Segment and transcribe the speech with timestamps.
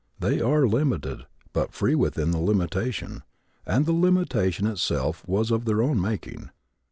[0.19, 3.21] They are limited but free within the limitation,
[3.67, 6.49] and the limitation itself was of their own making.